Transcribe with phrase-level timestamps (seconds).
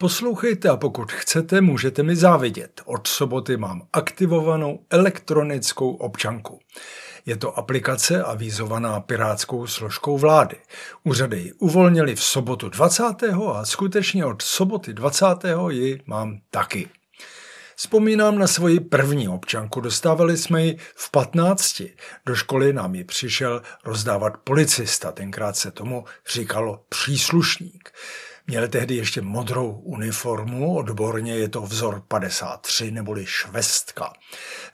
[0.00, 2.80] Poslouchejte a pokud chcete, můžete mi závidět.
[2.84, 6.60] Od soboty mám aktivovanou elektronickou občanku.
[7.26, 10.56] Je to aplikace avízovaná pirátskou složkou vlády.
[11.04, 13.04] Úřady ji uvolnili v sobotu 20.
[13.54, 15.26] a skutečně od soboty 20.
[15.68, 16.88] ji mám taky.
[17.76, 21.82] Vzpomínám na svoji první občanku, dostávali jsme ji v 15.
[22.26, 27.92] Do školy nám ji přišel rozdávat policista, tenkrát se tomu říkalo příslušník.
[28.46, 34.12] Měl tehdy ještě modrou uniformu, odborně je to vzor 53 neboli švestka.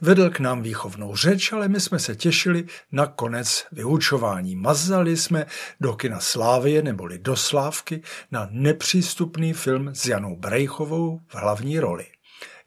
[0.01, 4.57] Vedl k nám výchovnou řeč, ale my jsme se těšili na konec vyučování.
[4.57, 5.47] Mazali jsme
[5.81, 12.07] do kina Slávie neboli do Slávky na nepřístupný film s Janou Brejchovou v hlavní roli.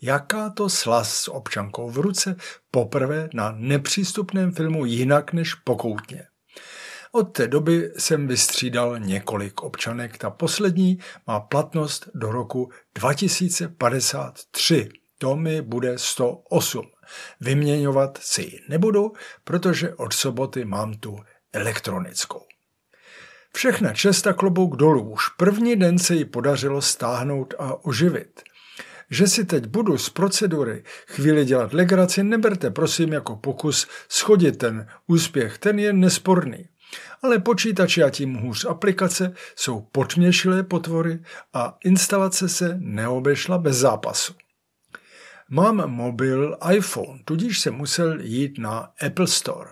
[0.01, 2.35] Jaká to slas s občankou v ruce
[2.71, 6.27] poprvé na nepřístupném filmu jinak než pokoutně.
[7.11, 10.17] Od té doby jsem vystřídal několik občanek.
[10.17, 14.89] Ta poslední má platnost do roku 2053.
[15.17, 16.85] To mi bude 108.
[17.41, 21.19] Vyměňovat si ji nebudu, protože od soboty mám tu
[21.53, 22.45] elektronickou.
[23.55, 25.11] Všechna česta klobouk dolů.
[25.11, 28.41] Už první den se ji podařilo stáhnout a oživit.
[29.09, 34.87] Že si teď budu z procedury chvíli dělat legraci, neberte prosím jako pokus schodit ten
[35.07, 36.69] úspěch, ten je nesporný.
[37.21, 41.19] Ale počítače a tím hůř aplikace jsou potměšilé potvory
[41.53, 44.33] a instalace se neobešla bez zápasu.
[45.49, 49.69] Mám mobil iPhone, tudíž jsem musel jít na Apple Store.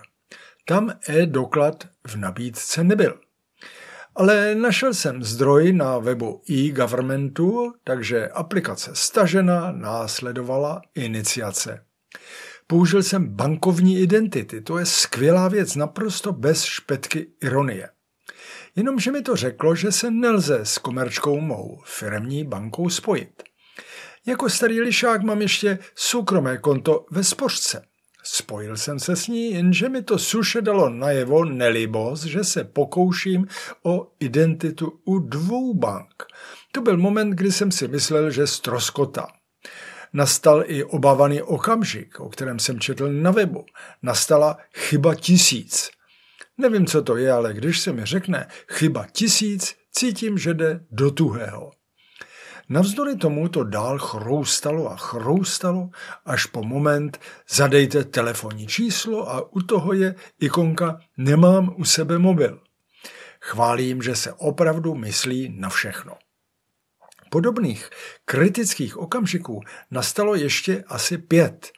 [0.64, 3.20] Tam e-doklad v nabídce nebyl.
[4.14, 11.84] Ale našel jsem zdroj na webu e-governmentu, takže aplikace stažena, následovala iniciace.
[12.70, 17.88] Použil jsem bankovní identity, to je skvělá věc, naprosto bez špetky ironie.
[18.76, 23.42] Jenomže mi to řeklo, že se nelze s komerčkou mou firmní bankou spojit.
[24.26, 27.84] Jako starý lišák mám ještě soukromé konto ve spořce.
[28.22, 33.46] Spojil jsem se s ní, jenže mi to suše dalo najevo nelibos, že se pokouším
[33.82, 36.24] o identitu u dvou bank.
[36.72, 39.26] To byl moment, kdy jsem si myslel, že stroskota.
[40.12, 43.64] Nastal i obávaný okamžik, o kterém jsem četl na webu.
[44.02, 45.90] Nastala chyba tisíc.
[46.58, 51.10] Nevím, co to je, ale když se mi řekne chyba tisíc, cítím, že jde do
[51.10, 51.70] tuhého.
[52.68, 55.90] Navzdory tomu to dál chroustalo a chroustalo,
[56.24, 57.20] až po moment
[57.50, 62.60] zadejte telefonní číslo a u toho je ikonka Nemám u sebe mobil.
[63.40, 66.16] Chválím, že se opravdu myslí na všechno.
[67.30, 67.90] Podobných
[68.24, 71.72] kritických okamžiků nastalo ještě asi pět.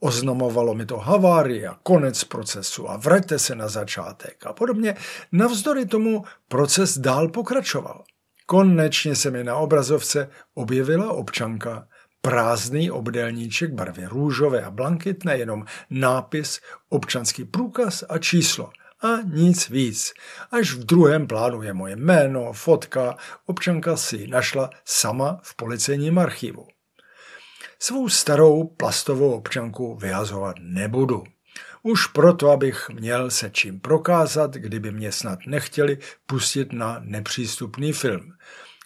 [0.00, 4.94] Oznamovalo mi to havárie a konec procesu a vraťte se na začátek a podobně.
[5.32, 8.04] Navzdory tomu proces dál pokračoval.
[8.46, 11.88] Konečně se mi na obrazovce objevila občanka,
[12.20, 18.70] prázdný obdelníček barvy růžové a blankitné, jenom nápis, občanský průkaz a číslo–
[19.02, 20.12] a nic víc.
[20.50, 26.66] Až v druhém plánu je moje jméno, fotka, občanka si našla sama v policejním archivu.
[27.78, 31.24] Svou starou plastovou občanku vyhazovat nebudu.
[31.82, 38.32] Už proto, abych měl se čím prokázat, kdyby mě snad nechtěli pustit na nepřístupný film.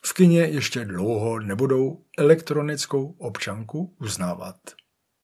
[0.05, 4.57] V kině ještě dlouho nebudou elektronickou občanku uznávat.